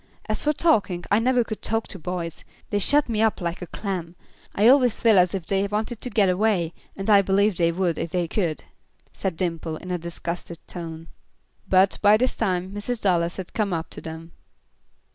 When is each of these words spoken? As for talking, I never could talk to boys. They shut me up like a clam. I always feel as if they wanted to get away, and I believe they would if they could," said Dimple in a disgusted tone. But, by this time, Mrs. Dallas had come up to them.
As 0.27 0.41
for 0.41 0.51
talking, 0.51 1.03
I 1.11 1.19
never 1.19 1.43
could 1.43 1.61
talk 1.61 1.87
to 1.89 1.99
boys. 1.99 2.43
They 2.71 2.79
shut 2.79 3.07
me 3.07 3.21
up 3.21 3.39
like 3.39 3.61
a 3.61 3.67
clam. 3.67 4.15
I 4.55 4.67
always 4.67 4.99
feel 4.99 5.19
as 5.19 5.35
if 5.35 5.45
they 5.45 5.67
wanted 5.67 6.01
to 6.01 6.09
get 6.09 6.27
away, 6.27 6.73
and 6.95 7.07
I 7.07 7.21
believe 7.21 7.55
they 7.55 7.71
would 7.71 7.99
if 7.99 8.09
they 8.09 8.27
could," 8.27 8.63
said 9.13 9.37
Dimple 9.37 9.77
in 9.77 9.91
a 9.91 9.99
disgusted 9.99 10.57
tone. 10.65 11.09
But, 11.69 11.99
by 12.01 12.17
this 12.17 12.35
time, 12.35 12.71
Mrs. 12.71 13.03
Dallas 13.03 13.37
had 13.37 13.53
come 13.53 13.73
up 13.73 13.91
to 13.91 14.01
them. 14.01 14.31